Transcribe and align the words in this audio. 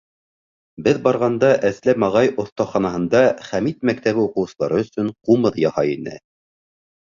Беҙ 0.85 0.99
барғанда 1.07 1.51
Әсләм 1.69 2.05
ағай 2.07 2.31
оҫтаханаһында 2.43 3.21
Хәмит 3.49 3.85
мәктәбе 3.91 4.25
уҡыусылары 4.25 4.81
өсөн 4.87 5.13
ҡумыҙ 5.31 5.61
яһай 5.67 5.95
ине. 6.01 6.17